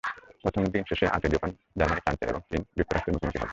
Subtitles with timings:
[0.43, 2.01] প্রথম দিন শেষ আটে জার্মানি
[2.03, 3.49] ফ্রান্সের এবং চীন যুক্তরাষ্ট্রের মুখোমুখি হবে।